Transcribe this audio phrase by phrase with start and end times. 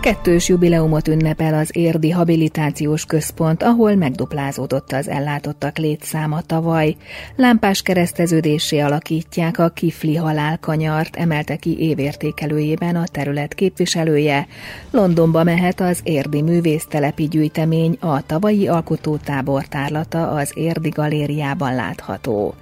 [0.00, 6.96] Kettős jubileumot ünnepel az Érdi Habilitációs Központ, ahol megduplázódott az ellátottak létszáma tavaly.
[7.36, 14.46] Lámpás kereszteződésé alakítják a Kifli halálkanyart, emelte ki évértékelőjében a terület képviselője.
[14.90, 22.54] Londonba mehet az Érdi Művésztelepi Gyűjtemény, a tavalyi alkotótábor tárlata az Érdi Galériában látható.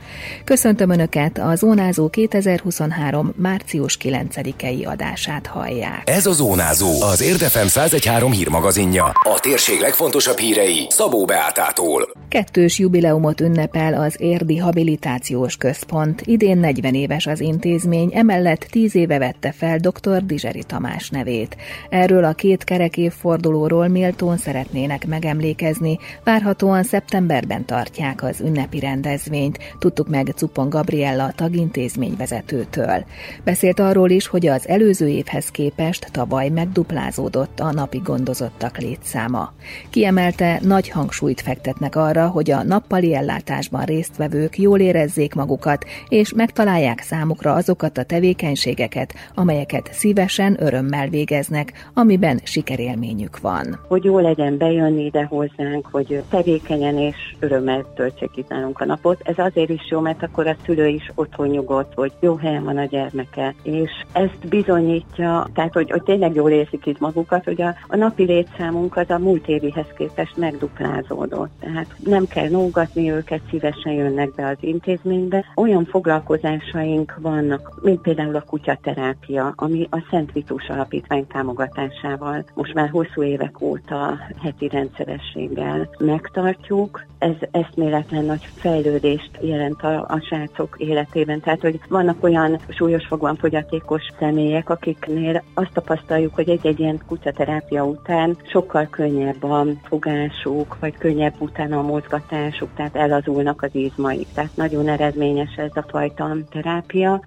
[0.44, 3.32] Köszöntöm Önöket, a Zónázó 2023.
[3.36, 6.02] március 9-i adását hallják.
[6.04, 9.04] Ez a Zónázó, az Érdefem 1013 hírmagazinja.
[9.04, 12.12] A térség legfontosabb hírei Szabó Beátától.
[12.28, 16.22] Kettős jubileumot ünnepel az Érdi Habilitációs Központ.
[16.24, 20.24] Idén 40 éves az intézmény, emellett 10 éve vette fel dr.
[20.24, 21.56] Dizseri Tamás nevét.
[21.88, 25.98] Erről a két kerek évfordulóról méltón szeretnének megemlékezni.
[26.24, 29.58] Várhatóan szeptemberben tartják az ünnepi rendezvényt.
[29.78, 33.04] Tudtuk meg Cupon Gabriella tagintézmény vezetőtől.
[33.44, 36.48] Beszélt arról is, hogy az előző évhez képest tavaly
[37.18, 39.52] megduplázódott a napi gondozottak létszáma.
[39.90, 47.00] Kiemelte, nagy hangsúlyt fektetnek arra, hogy a nappali ellátásban résztvevők jól érezzék magukat, és megtalálják
[47.00, 53.78] számukra azokat a tevékenységeket, amelyeket szívesen, örömmel végeznek, amiben sikerélményük van.
[53.88, 59.20] Hogy jó legyen bejönni ide hozzánk, hogy tevékenyen és örömmel töltsék itt nálunk a napot.
[59.24, 62.76] Ez azért is jó, mert akkor a szülő is otthon nyugodt, hogy jó helyen van
[62.76, 63.54] a gyermeke.
[63.62, 68.24] És ezt bizonyítja, tehát hogy, hogy tényleg jól érzik itt magukat, hogy a, a napi
[68.24, 71.50] létszámunk az a múlt évihez képest megduplázódott.
[71.60, 75.44] Tehát nem kell nógatni őket, szívesen jönnek be az intézménybe.
[75.54, 82.88] Olyan foglalkozásaink vannak, mint például a kutyaterápia, ami a Szent Vitus Alapítvány támogatásával most már
[82.88, 87.04] hosszú évek óta heti rendszerességgel megtartjuk.
[87.18, 91.40] Ez eszméletlen nagy fejlődést jelent a, a srácok életében.
[91.40, 97.84] Tehát, hogy vannak olyan súlyos fogban fogyatékos személyek, akiknél azt tapasztaljuk, hogy egy-egy ilyen kutyaterápia
[97.84, 104.28] után sokkal könnyebb a fogásuk, vagy könnyebb utána a mozgatásuk, tehát elazulnak az izmaik.
[104.32, 107.20] Tehát nagyon eredményes ez a fajta terápia.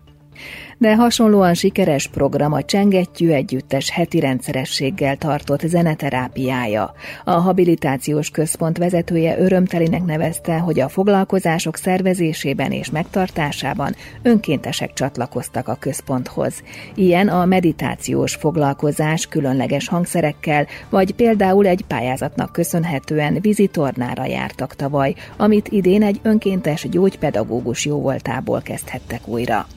[0.78, 6.94] De hasonlóan sikeres program a Csengettyű Együttes heti rendszerességgel tartott zeneterápiája.
[7.24, 15.78] A habilitációs központ vezetője örömtelinek nevezte, hogy a foglalkozások szervezésében és megtartásában önkéntesek csatlakoztak a
[15.80, 16.63] központhoz.
[16.96, 25.68] Ilyen a meditációs foglalkozás különleges hangszerekkel, vagy például egy pályázatnak köszönhetően vizitornára jártak tavaly, amit
[25.68, 29.68] idén egy önkéntes gyógypedagógus jóvoltából kezdhettek újra.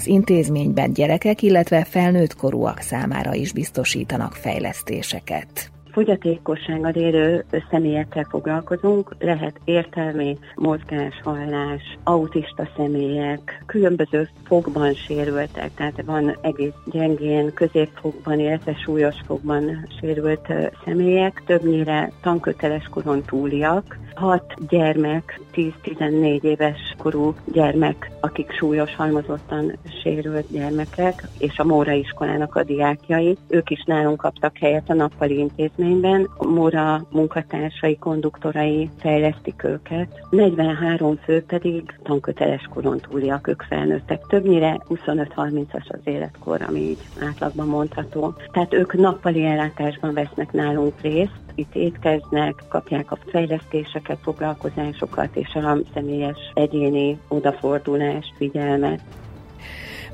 [0.00, 5.70] Az intézmény intézményben gyerekek, illetve felnőtt korúak számára is biztosítanak fejlesztéseket.
[5.92, 16.36] Fogyatékossággal élő személyekkel foglalkozunk, lehet értelmi, mozgás, hallás, autista személyek, különböző fogban sérültek, tehát van
[16.42, 20.52] egész gyengén, középfogban, illetve súlyos fogban sérült
[20.84, 29.72] személyek, többnyire tanköteles koron túliak, hat gyermek, 10-14 éves korú gyermek, akik súlyos halmozottan
[30.02, 35.38] sérült gyermekek, és a Móra iskolának a diákjai, ők is nálunk kaptak helyet a nappali
[35.38, 36.28] intézményben.
[36.36, 40.20] A Móra munkatársai, konduktorai fejlesztik őket.
[40.30, 44.26] 43 fő pedig tanköteles koron túliak, ők felnőttek.
[44.26, 48.34] Többnyire 25-30-as az életkor, ami így átlagban mondható.
[48.52, 55.78] Tehát ők nappali ellátásban vesznek nálunk részt, itt étkeznek, kapják a fejlesztéseket, foglalkozásokat és a
[55.94, 59.00] személyes egyéni odafordulás, figyelmet.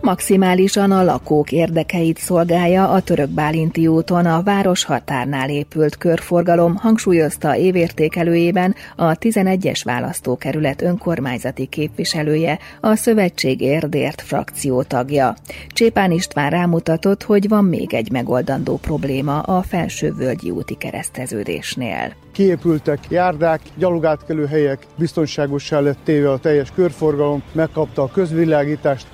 [0.01, 7.57] Maximálisan a lakók érdekeit szolgálja a török Bálinti úton a város határnál épült körforgalom, hangsúlyozta
[7.57, 15.35] évértékelőjében a 11-es választókerület önkormányzati képviselője, a Szövetség Érdért frakció tagja.
[15.69, 23.61] Csépán István rámutatott, hogy van még egy megoldandó probléma a felsővölgyi úti kereszteződésnél kiépültek járdák,
[23.77, 29.07] gyalogátkelő helyek, biztonságossá lett téve a teljes körforgalom, megkapta a közvilágítást,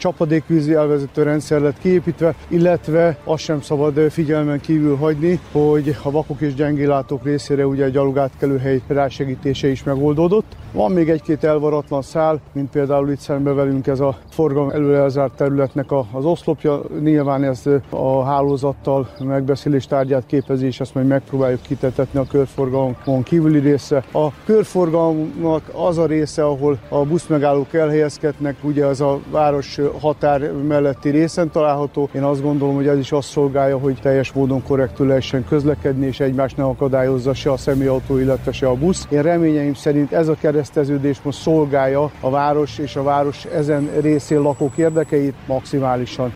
[0.72, 6.40] csapadékvízi elvezető rendszer lett kiépítve, illetve azt sem szabad figyelmen kívül hagyni, hogy a vakok
[6.40, 10.56] és gyengélátók részére ugye a gyalogátkelő hely rásegítése is megoldódott.
[10.72, 15.32] Van még egy-két elvaratlan szál, mint például itt szembe velünk ez a forgalom előre elzárt
[15.32, 16.80] területnek az oszlopja.
[17.02, 23.22] Nyilván ez a hálózattal megbeszélés tárgyát képezi, és ezt majd megpróbáljuk kitetetni a körforgalom Budapeston
[23.22, 24.04] kívüli része.
[24.12, 31.08] A körforgalomnak az a része, ahol a buszmegállók elhelyezkednek, ugye az a város határ melletti
[31.08, 32.08] részen található.
[32.14, 36.20] Én azt gondolom, hogy ez is azt szolgálja, hogy teljes módon korrektül lehessen közlekedni, és
[36.20, 39.06] egymást ne akadályozza se a személyautó, illetve se a busz.
[39.10, 44.40] Én reményeim szerint ez a kereszteződés most szolgálja a város és a város ezen részén
[44.40, 46.32] lakók érdekeit maximálisan.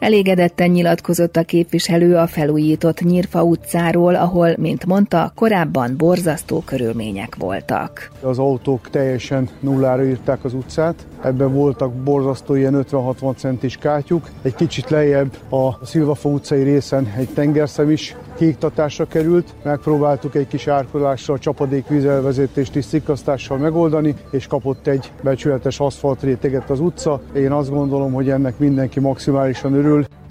[0.00, 8.10] Elégedetten nyilatkozott a képviselő a felújított Nyírfa utcáról, ahol, mint mondta, korábban borzasztó körülmények voltak.
[8.22, 14.28] Az autók teljesen nullára írták az utcát, ebben voltak borzasztó ilyen 50-60 centis kátyuk.
[14.42, 19.54] Egy kicsit lejjebb a Szilvafa utcai részen egy tengerszem is kiiktatásra került.
[19.62, 27.20] Megpróbáltuk egy kis árkodással, csapadékvízelvezetést és szikasztással megoldani, és kapott egy becsületes aszfaltréteget az utca.
[27.34, 29.88] Én azt gondolom, hogy ennek mindenki maximálisan örül.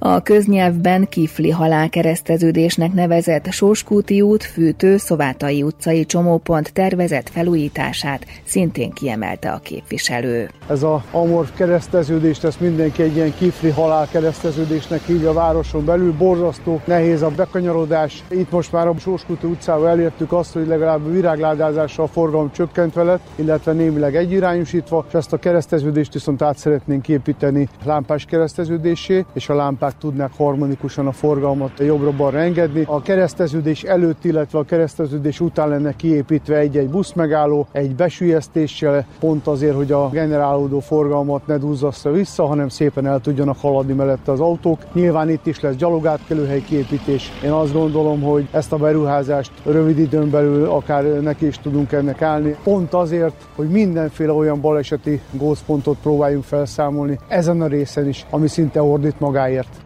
[0.00, 9.50] A köznyelvben Kifli halálkereszteződésnek nevezett Sóskúti út, Fűtő, Szovátai utcai csomópont tervezett felújítását szintén kiemelte
[9.50, 10.50] a képviselő.
[10.68, 16.12] Ez a amorf kereszteződést, ezt mindenki egy ilyen Kifli halálkereszteződésnek hívja a városon belül.
[16.12, 18.24] Borzasztó, nehéz a bekanyarodás.
[18.30, 23.02] Itt most már a Sóskúti utcával elértük azt, hogy legalább a virágládázással a forgalom csökkentve
[23.02, 29.48] lett, illetve némileg egyirányosítva, és ezt a kereszteződést viszont át szeretnénk építeni lámpás kereszteződésé, és
[29.48, 32.84] a lámpás lámpák tudnák harmonikusan a forgalmat jobbra-balra engedni.
[32.86, 39.74] A kereszteződés előtt, illetve a kereszteződés után lenne kiépítve egy-egy buszmegálló, egy besülyeztéssel, pont azért,
[39.74, 44.78] hogy a generálódó forgalmat ne duzzassza vissza, hanem szépen el tudjanak haladni mellette az autók.
[44.92, 47.32] Nyilván itt is lesz gyalogátkelőhely kiépítés.
[47.44, 52.22] Én azt gondolom, hogy ezt a beruházást rövid időn belül akár neki is tudunk ennek
[52.22, 52.56] állni.
[52.62, 58.82] Pont azért, hogy mindenféle olyan baleseti gózpontot próbáljunk felszámolni ezen a részen is, ami szinte
[58.82, 59.77] ordít magáért.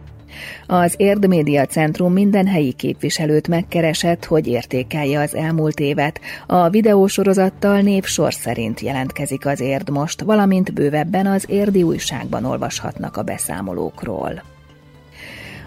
[0.67, 6.19] Az Érd Média Centrum minden helyi képviselőt megkeresett, hogy értékelje az elmúlt évet.
[6.47, 13.17] A videósorozattal név sor szerint jelentkezik az Érd most, valamint bővebben az Érdi újságban olvashatnak
[13.17, 14.52] a beszámolókról.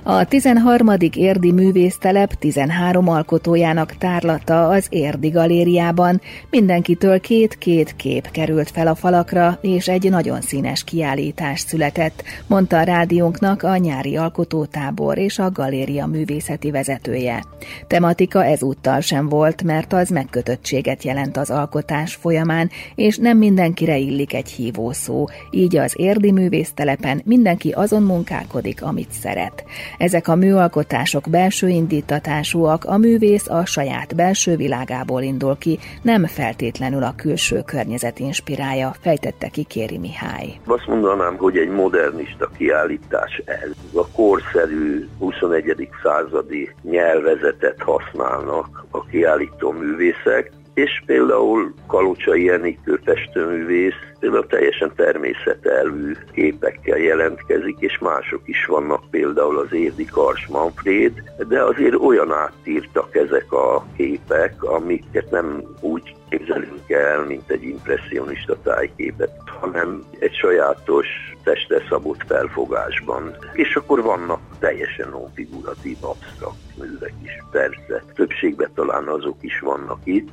[0.08, 0.88] A 13.
[1.14, 6.20] érdi művésztelep 13 alkotójának tárlata az Érdi galériában.
[6.50, 12.82] Mindenkitől két-két kép került fel a falakra, és egy nagyon színes kiállítás született, mondta a
[12.82, 17.44] rádiónknak a nyári alkotótábor és a galéria művészeti vezetője.
[17.87, 24.35] Tematika ezúttal sem volt, mert az megkötöttséget jelent az alkotás folyamán, és nem mindenkire illik
[24.35, 29.64] egy hívószó, így az érdi művésztelepen mindenki azon munkálkodik, amit szeret.
[29.98, 37.02] Ezek a műalkotások belső indítatásúak, a művész a saját belső világából indul ki, nem feltétlenül
[37.02, 40.46] a külső környezet inspirálja, fejtette ki Kéri Mihály.
[40.64, 43.70] Azt mondanám, hogy egy modernista kiállítás ez.
[43.94, 45.88] A korszerű 21.
[46.02, 56.99] századi nyelvezetet használnak a kiállító művészek, és például Kalocsai Enikő festőművész például teljesen természetelvű képekkel
[56.99, 61.12] jelentkezik, és mások is vannak, például az Érdi Kars Manfred,
[61.49, 68.56] de azért olyan átírtak ezek a képek, amiket nem úgy képzelünk el, mint egy impressionista
[68.62, 69.31] tájképet,
[69.61, 71.06] hanem egy sajátos
[71.43, 73.37] testre szabott felfogásban.
[73.52, 78.02] És akkor vannak teljesen non-figuratív, absztrakt művek is, persze.
[78.14, 80.28] Többségben talán azok is vannak itt,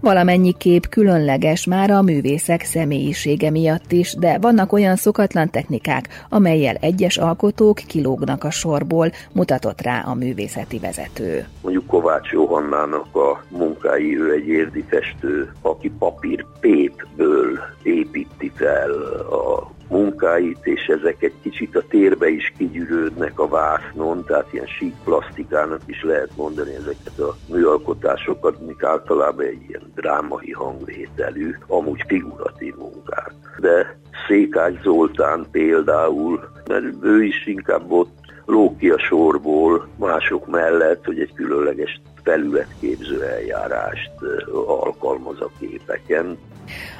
[0.00, 6.76] Valamennyi kép különleges már a művészek személyisége miatt is, de vannak olyan szokatlan technikák, amelyel
[6.80, 11.46] egyes alkotók kilógnak a sorból, mutatott rá a művészeti vezető.
[11.62, 18.90] Mondjuk Kovács Johannának a munkái, ő egy érdi festő, aki papír pépből építi fel
[19.30, 24.94] a munkáit, és ezek egy kicsit a térbe is kigyűrődnek a vásznon, tehát ilyen sík
[25.04, 32.74] plastikának is lehet mondani ezeket a műalkotásokat, mik általában egy ilyen drámai hangvételű, amúgy figuratív
[32.76, 33.32] munkák.
[33.58, 33.98] De
[34.28, 41.32] Székács Zoltán például, mert ő is inkább ott lók a sorból mások mellett, hogy egy
[41.34, 44.10] különleges felületképző eljárást
[44.66, 46.38] alkalmaz a képeken.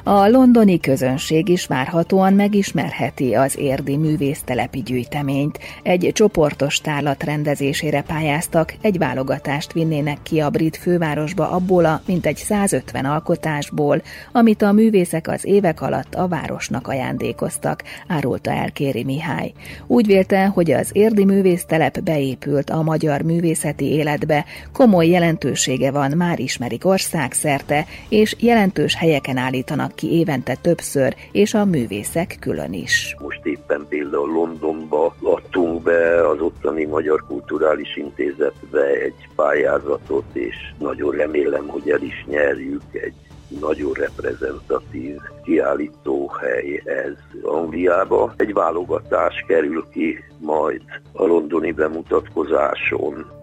[0.07, 5.59] A londoni közönség is várhatóan megismerheti az érdi művésztelepi gyűjteményt.
[5.83, 12.37] Egy csoportos tárlat rendezésére pályáztak, egy válogatást vinnének ki a brit fővárosba abból a mintegy
[12.37, 19.53] 150 alkotásból, amit a művészek az évek alatt a városnak ajándékoztak, árulta el Kéri Mihály.
[19.87, 26.39] Úgy vélte, hogy az érdi művésztelep beépült a magyar művészeti életbe, komoly jelentősége van, már
[26.39, 33.17] ismerik országszerte, és jelentős helyeken állítanak ki évente többször, és a művészek külön is.
[33.21, 41.17] Most éppen például Londonba adtunk be az ottani Magyar Kulturális Intézetbe egy pályázatot, és nagyon
[41.17, 43.15] remélem, hogy el is nyerjük egy
[43.61, 48.35] nagyon reprezentatív kiállítóhely ez Angliába.
[48.37, 50.83] Egy válogatás kerül ki majd
[51.13, 53.43] a londoni bemutatkozáson.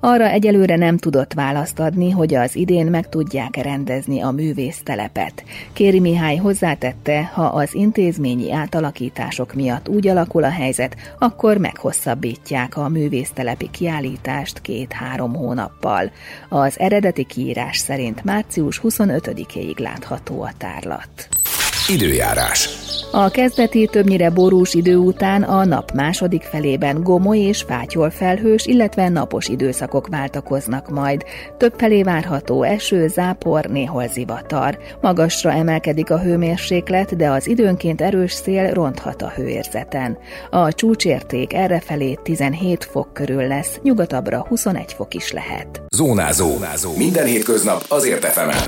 [0.00, 5.44] Arra egyelőre nem tudott választ adni, hogy az idén meg tudják rendezni a művésztelepet.
[5.72, 12.88] Kéri Mihály hozzátette, ha az intézményi átalakítások miatt úgy alakul a helyzet, akkor meghosszabbítják a
[12.88, 16.10] művésztelepi kiállítást két-három hónappal.
[16.48, 21.28] Az eredeti kiírás szerint március 25-éig látható a tárlat.
[21.88, 22.68] Időjárás.
[23.12, 29.08] A kezdeti többnyire borús idő után a nap második felében gomoly és fátyol felhős, illetve
[29.08, 31.24] napos időszakok váltakoznak majd.
[31.58, 34.78] Több felé várható eső, zápor, néhol zivatar.
[35.00, 40.18] Magasra emelkedik a hőmérséklet, de az időnként erős szél ronthat a hőérzeten.
[40.50, 45.82] A csúcsérték errefelé 17 fok körül lesz, nyugatabbra 21 fok is lehet.
[45.96, 46.50] Zónázó.
[46.50, 46.96] Zónázó.
[46.96, 48.60] Minden hétköznap azért efemel.